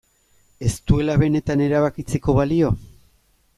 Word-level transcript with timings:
Ez 0.69 0.71
duela 0.91 1.17
benetan 1.25 1.63
erabakitzeko 1.67 2.37
balio? 2.41 2.75